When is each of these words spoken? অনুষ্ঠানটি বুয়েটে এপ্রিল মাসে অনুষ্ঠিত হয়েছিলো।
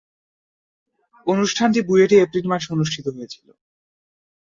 অনুষ্ঠানটি 1.27 1.79
বুয়েটে 1.87 2.15
এপ্রিল 2.19 2.45
মাসে 2.51 2.67
অনুষ্ঠিত 2.75 3.05
হয়েছিলো। 3.15 3.51